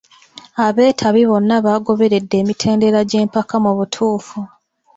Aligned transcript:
Abeetabi 0.65 1.21
bonna 1.29 1.55
baagoberedde 1.65 2.35
emitendera 2.41 2.99
gy'empaka 3.09 3.55
mu 3.63 3.71
butuufu. 3.77 4.39